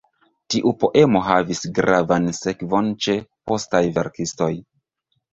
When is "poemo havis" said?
0.83-1.59